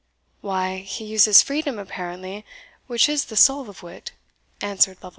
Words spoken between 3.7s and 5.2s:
wit," answered Lovel.